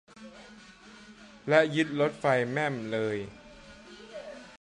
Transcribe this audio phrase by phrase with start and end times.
[1.49, 3.17] และยึดรถไฟแม่มเลย